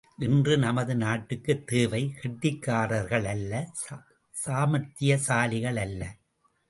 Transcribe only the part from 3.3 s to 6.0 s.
அல்ல சாமர்த்திய சாலிகள்